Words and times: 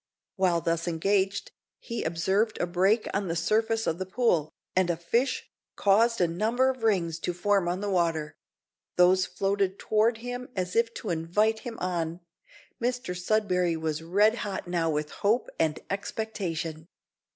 While 0.35 0.61
thus 0.61 0.87
engaged, 0.87 1.51
he 1.77 2.03
observed 2.03 2.57
a 2.59 2.65
break 2.65 3.07
on 3.13 3.27
the 3.27 3.35
surface 3.35 3.85
of 3.85 3.99
the 3.99 4.05
pool, 4.07 4.51
and 4.75 4.89
a 4.89 4.97
fish 4.97 5.47
caused 5.75 6.19
a 6.19 6.27
number 6.27 6.71
of 6.71 6.81
rings 6.81 7.19
to 7.19 7.33
form 7.35 7.67
on 7.69 7.81
the 7.81 7.89
water; 7.91 8.33
those 8.95 9.27
floated 9.27 9.77
toward 9.77 10.17
him 10.17 10.49
as 10.55 10.75
if 10.75 10.91
to 10.95 11.11
invite 11.11 11.59
him 11.59 11.77
on. 11.77 12.19
Mr 12.83 13.15
Sudberry 13.15 13.77
was 13.77 14.01
red 14.01 14.37
hot 14.41 14.67
now 14.67 14.89
with 14.89 15.11
hope 15.11 15.51
and 15.59 15.79
expectation. 15.87 16.87